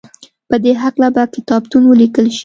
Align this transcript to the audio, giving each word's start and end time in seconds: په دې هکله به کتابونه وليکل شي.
په 0.49 0.55
دې 0.63 0.73
هکله 0.81 1.07
به 1.15 1.23
کتابونه 1.35 1.85
وليکل 1.87 2.27
شي. 2.35 2.39